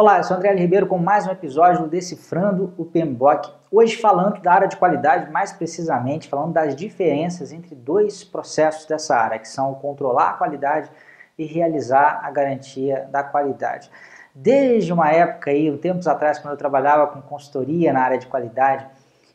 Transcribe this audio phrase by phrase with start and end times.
[0.00, 3.52] Olá, eu sou André Ribeiro com mais um episódio do Decifrando o PMBOK.
[3.70, 9.14] Hoje falando da área de qualidade, mais precisamente falando das diferenças entre dois processos dessa
[9.14, 10.90] área, que são controlar a qualidade
[11.36, 13.90] e realizar a garantia da qualidade.
[14.34, 18.26] Desde uma época aí, um tempos atrás, quando eu trabalhava com consultoria na área de
[18.26, 18.86] qualidade,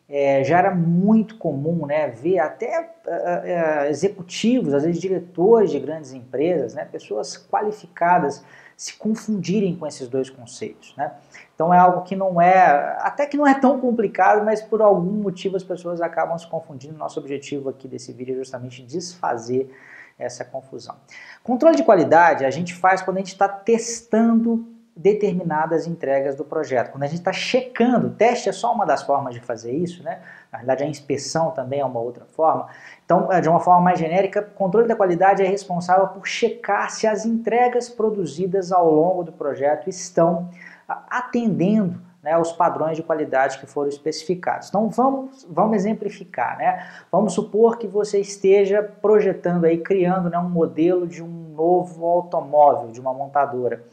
[0.09, 5.79] é, já era muito comum né, ver até uh, uh, executivos, às vezes diretores de
[5.79, 8.43] grandes empresas, né, pessoas qualificadas
[8.76, 10.94] se confundirem com esses dois conceitos.
[10.98, 11.12] Né?
[11.54, 15.21] Então é algo que não é, até que não é tão complicado, mas por algum
[15.21, 16.98] motivo as pessoas acabam se confundindo.
[16.98, 19.70] Nosso objetivo aqui desse vídeo é justamente desfazer
[20.18, 20.96] essa confusão.
[21.43, 26.92] Controle de qualidade a gente faz quando a gente está testando determinadas entregas do projeto.
[26.92, 30.21] Quando a gente está checando, teste é só uma das formas de fazer isso, né?
[30.50, 32.68] Na verdade, a inspeção também é uma outra forma.
[33.04, 36.90] Então, é, de uma forma mais genérica, o controle da qualidade é responsável por checar
[36.90, 40.50] se as entregas produzidas ao longo do projeto estão
[40.88, 44.70] atendendo né, os padrões de qualidade que foram especificados.
[44.70, 46.88] Então vamos, vamos exemplificar, né?
[47.12, 52.92] Vamos supor que você esteja projetando aí, criando né, um modelo de um novo automóvel,
[52.92, 53.84] de uma montadora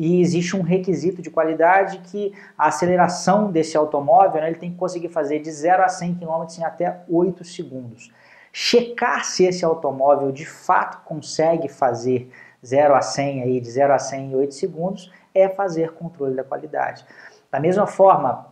[0.00, 4.78] e existe um requisito de qualidade que a aceleração desse automóvel né, ele tem que
[4.78, 8.10] conseguir fazer de 0 a 100 km em até 8 segundos.
[8.50, 12.30] Checar se esse automóvel de fato consegue fazer
[12.64, 16.44] 0 a 100 aí, de 0 a 100 em 8 segundos é fazer controle da
[16.44, 17.04] qualidade.
[17.50, 18.46] Da mesma forma,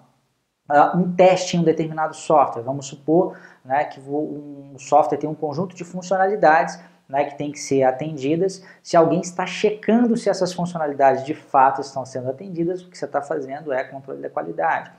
[0.70, 5.34] uh, um teste em um determinado software, vamos supor né, que um software tem um
[5.34, 6.78] conjunto de funcionalidades
[7.08, 8.62] né, que tem que ser atendidas.
[8.82, 13.06] Se alguém está checando se essas funcionalidades de fato estão sendo atendidas, o que você
[13.06, 14.90] está fazendo é controle da qualidade.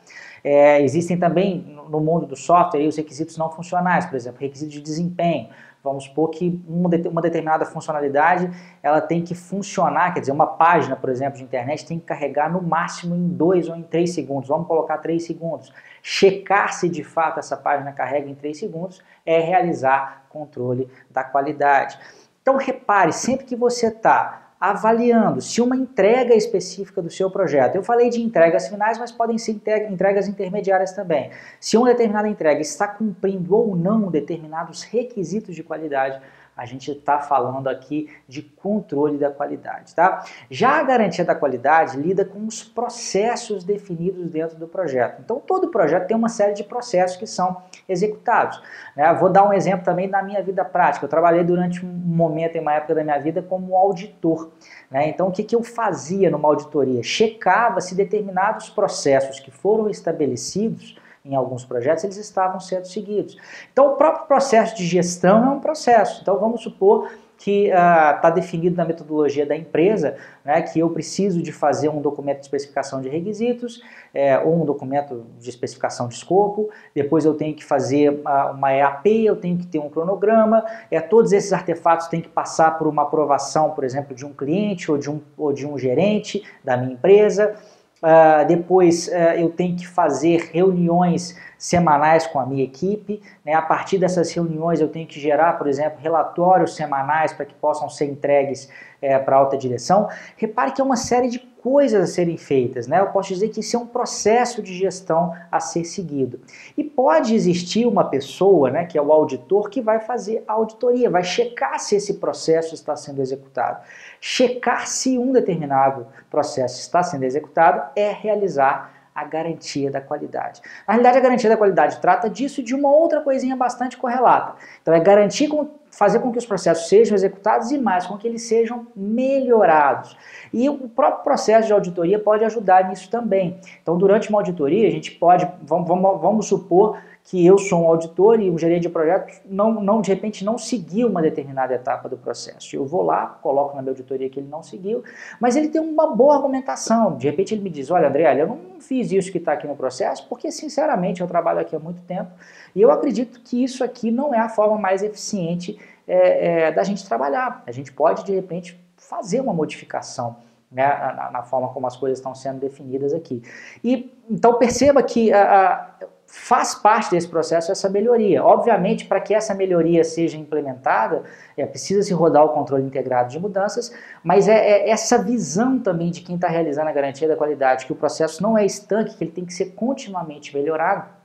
[0.44, 4.82] É, existem também no mundo do software os requisitos não funcionais, por exemplo, requisito de
[4.82, 5.50] desempenho.
[5.84, 8.52] Vamos supor que uma, determinada funcionalidade
[8.84, 12.52] ela tem que funcionar, quer dizer, uma página, por exemplo, de internet tem que carregar
[12.52, 14.50] no máximo em 2 ou em 3 segundos.
[14.50, 15.74] Vamos colocar 3 segundos.
[16.04, 21.98] Checar se de fato essa página carrega em 3 segundos é realizar controle da qualidade.
[22.42, 27.84] Então repare, sempre que você está avaliando se uma entrega específica do seu projeto, eu
[27.84, 29.60] falei de entregas finais, mas podem ser
[29.90, 31.32] entregas intermediárias também.
[31.60, 36.20] Se uma determinada entrega está cumprindo ou não determinados requisitos de qualidade,
[36.60, 40.26] a gente está falando aqui de controle da qualidade, tá?
[40.52, 45.22] Já a garantia da qualidade lida com os processos definidos dentro do projeto.
[45.24, 48.62] Então, todo projeto tem uma série de processos que são executados.
[48.94, 49.14] Né?
[49.14, 51.06] Vou dar um exemplo também da minha vida prática.
[51.06, 54.52] Eu trabalhei durante um momento, em uma época da minha vida, como auditor.
[54.92, 55.08] Né?
[55.08, 57.02] Então, o que, que eu fazia numa auditoria?
[57.02, 63.38] Checava se determinados processos que foram estabelecidos em alguns projetos, eles estavam sendo seguidos.
[63.72, 66.22] Então, o próprio processo de gestão é um processo.
[66.22, 67.10] Então, vamos supor
[67.40, 72.02] que está uh, definido na metodologia da empresa, né, que eu preciso de fazer um
[72.02, 73.82] documento de especificação de requisitos,
[74.14, 78.74] é, ou um documento de especificação de escopo, depois eu tenho que fazer uh, uma
[78.74, 82.88] EAP, eu tenho que ter um cronograma, é, todos esses artefatos têm que passar por
[82.88, 86.76] uma aprovação, por exemplo, de um cliente ou de um, ou de um gerente da
[86.76, 87.56] minha empresa,
[88.02, 93.22] Uh, depois uh, eu tenho que fazer reuniões semanais com a minha equipe.
[93.46, 93.54] Né?
[93.54, 97.90] A partir dessas reuniões eu tenho que gerar, por exemplo, relatórios semanais para que possam
[97.90, 98.70] ser entregues
[99.02, 100.08] é, para a alta direção.
[100.38, 102.88] Repare que é uma série de coisas a serem feitas.
[102.88, 103.02] Né?
[103.02, 106.40] Eu posso dizer que isso é um processo de gestão a ser seguido.
[106.78, 111.10] E pode existir uma pessoa, né, que é o auditor, que vai fazer a auditoria,
[111.10, 113.84] vai checar se esse processo está sendo executado.
[114.22, 120.62] Checar se um determinado processo está sendo executado é realizar a garantia da qualidade.
[120.88, 124.56] Na realidade, a garantia da qualidade trata disso de uma outra coisinha bastante correlata.
[124.82, 128.28] Então, é garantir com, fazer com que os processos sejam executados e mais, com que
[128.28, 130.18] eles sejam melhorados.
[130.54, 133.60] E o próprio processo de auditoria pode ajudar nisso também.
[133.82, 136.98] Então, durante uma auditoria, a gente pode, vamos, vamos, vamos supor
[137.30, 140.58] que eu sou um auditor e um gerente de projetos não, não de repente não
[140.58, 142.76] seguiu uma determinada etapa do processo.
[142.76, 145.04] Eu vou lá, coloco na minha auditoria que ele não seguiu,
[145.40, 147.16] mas ele tem uma boa argumentação.
[147.16, 149.76] De repente ele me diz, olha André, eu não fiz isso que está aqui no
[149.76, 152.32] processo porque sinceramente eu trabalho aqui há muito tempo
[152.76, 156.82] e eu acredito que isso aqui não é a forma mais eficiente é, é, da
[156.82, 157.62] gente trabalhar.
[157.68, 160.38] A gente pode de repente fazer uma modificação
[160.72, 163.44] né, na, na, forma como as coisas estão sendo definidas aqui.
[163.84, 168.44] E então perceba que a, a faz parte desse processo essa melhoria.
[168.44, 171.24] Obviamente, para que essa melhoria seja implementada,
[171.58, 173.92] é, precisa se rodar o controle integrado de mudanças,
[174.24, 177.92] mas é, é essa visão também de quem está realizando a garantia da qualidade, que
[177.92, 181.19] o processo não é estanque, que ele tem que ser continuamente melhorado,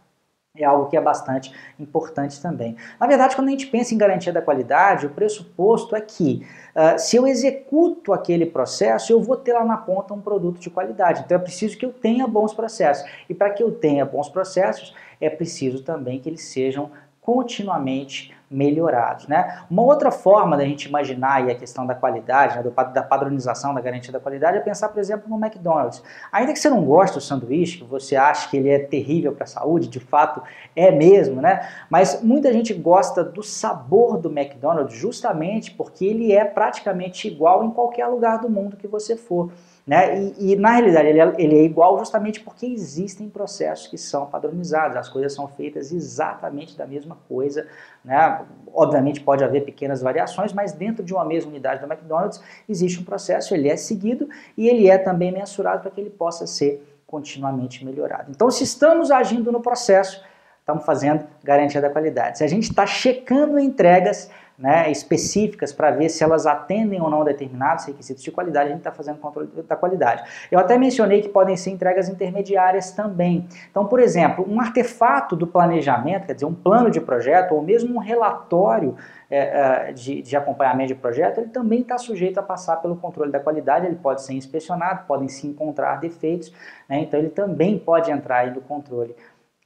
[0.57, 2.77] é algo que é bastante importante também.
[3.01, 6.47] Na verdade, quando a gente pensa em garantia da qualidade, o pressuposto é que
[6.77, 10.71] uh, se eu executo aquele processo, eu vou ter lá na ponta um produto de
[10.71, 11.23] qualidade.
[11.25, 13.05] Então é preciso que eu tenha bons processos.
[13.29, 19.27] E para que eu tenha bons processos, é preciso também que eles sejam continuamente melhorados.
[19.27, 19.59] Né?
[19.71, 24.13] Uma outra forma da gente imaginar a questão da qualidade, né, da padronização, da garantia
[24.13, 26.03] da qualidade, é pensar, por exemplo, no McDonald's.
[26.33, 29.45] Ainda que você não goste do sanduíche, que você acha que ele é terrível para
[29.45, 30.43] a saúde, de fato
[30.77, 31.69] é mesmo, né?
[31.91, 37.71] mas muita gente gosta do sabor do McDonald's justamente porque ele é praticamente igual em
[37.71, 39.51] qualquer lugar do mundo que você for.
[39.87, 40.33] Né?
[40.39, 44.25] E, e, na realidade ele é, ele é, igual justamente porque existem processos que são
[44.25, 47.67] padronizados, as coisas são feitas exatamente da mesma coisa.
[48.03, 48.47] Né?
[48.73, 53.05] Obviamente pode haver pequenas variações, mas dentro de uma mesma unidade da McDonald's existe um
[53.05, 54.27] processo, ele é seguido
[54.57, 58.31] e ele é também mensurado para que ele possa ser continuamente melhorado.
[58.31, 60.25] Então, se estamos agindo no processo,
[60.61, 62.39] estamos fazendo garantia da qualidade.
[62.39, 67.25] Se a gente está checando entregas, né, específicas para ver se elas atendem ou não
[67.25, 70.23] determinados requisitos de qualidade, a gente está fazendo controle da qualidade.
[70.51, 73.49] Eu até mencionei que podem ser entregas intermediárias também.
[73.71, 77.97] Então, por exemplo, um artefato do planejamento, quer dizer, um plano de projeto ou mesmo
[77.97, 78.97] um relatório
[79.29, 83.33] é, é de, de, acompanhamento de projeto, ele também está sujeito a passar pelo controle
[83.33, 86.53] da qualidade, ele pode ser inspecionado, podem se encontrar defeitos,
[86.89, 89.17] né, então ele também pode entrar aí no controle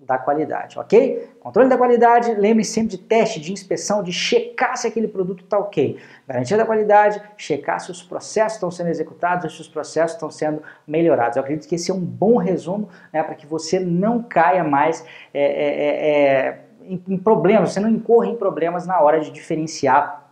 [0.01, 1.29] da qualidade, ok?
[1.41, 5.59] Controle da qualidade, lembre sempre de teste, de inspeção, de checar se aquele produto está
[5.59, 5.99] ok.
[6.27, 10.63] Garantia da qualidade, checar se os processos estão sendo executados, se os processos estão sendo
[10.87, 11.37] melhorados.
[11.37, 15.05] Eu acredito que esse é um bom resumo né, para que você não caia mais
[15.35, 19.33] é, é, é, é, em, em problemas, você não incorra em problemas na hora de
[19.33, 20.31] diferenciar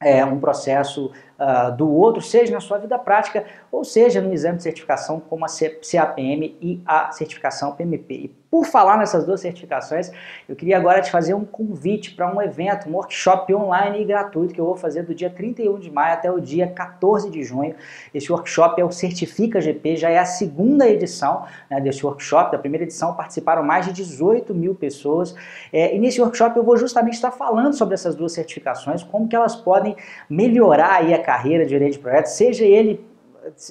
[0.00, 4.58] é, um processo uh, do outro, seja na sua vida prática ou seja no exame
[4.58, 8.14] de certificação como a CAPM e a certificação PMP.
[8.14, 10.12] E por falar nessas duas certificações,
[10.48, 14.54] eu queria agora te fazer um convite para um evento, um workshop online e gratuito
[14.54, 17.74] que eu vou fazer do dia 31 de maio até o dia 14 de junho.
[18.14, 22.52] Esse workshop é o Certifica GP, já é a segunda edição né, desse workshop.
[22.52, 25.34] Da primeira edição participaram mais de 18 mil pessoas.
[25.72, 29.34] É, e nesse workshop eu vou justamente estar falando sobre essas duas certificações, como que
[29.34, 29.96] elas podem
[30.30, 33.00] melhorar aí a carreira de gerente de projetos, seja ele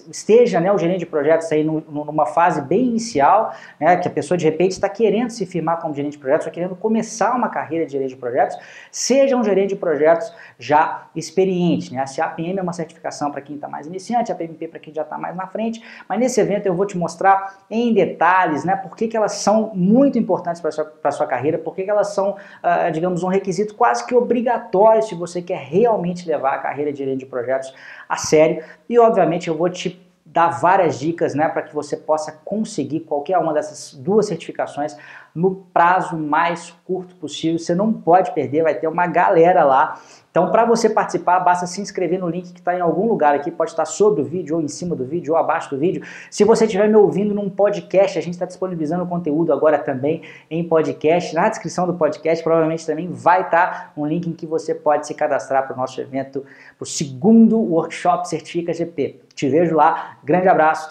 [0.09, 4.37] esteja né, o gerente de projetos aí numa fase bem inicial, né, que a pessoa
[4.37, 7.85] de repente está querendo se firmar como gerente de projetos, está querendo começar uma carreira
[7.85, 8.57] de gerente de projetos,
[8.91, 11.93] seja um gerente de projetos já experiente.
[11.93, 12.01] Né?
[12.01, 15.01] A CAPM é uma certificação para quem está mais iniciante, a PMP para quem já
[15.01, 18.95] está mais na frente, mas nesse evento eu vou te mostrar em detalhes né, por
[18.95, 22.13] que, que elas são muito importantes para a sua, sua carreira, por que, que elas
[22.13, 26.91] são, uh, digamos, um requisito quase que obrigatório se você quer realmente levar a carreira
[26.91, 27.73] de gerente de projetos
[28.07, 28.63] a sério.
[28.89, 33.37] E obviamente eu vou te dar várias dicas né, para que você possa conseguir qualquer
[33.37, 34.97] uma dessas duas certificações
[35.35, 37.59] no prazo mais curto possível.
[37.59, 40.01] Você não pode perder, vai ter uma galera lá
[40.33, 43.51] então, para você participar, basta se inscrever no link que está em algum lugar aqui,
[43.51, 46.01] pode estar sobre o vídeo, ou em cima do vídeo, ou abaixo do vídeo.
[46.31, 50.67] Se você estiver me ouvindo num podcast, a gente está disponibilizando conteúdo agora também em
[50.67, 51.35] podcast.
[51.35, 55.05] Na descrição do podcast, provavelmente também vai estar tá um link em que você pode
[55.05, 56.43] se cadastrar para o nosso evento,
[56.79, 59.19] para o segundo workshop Certifica GP.
[59.35, 60.81] Te vejo lá, grande abraço.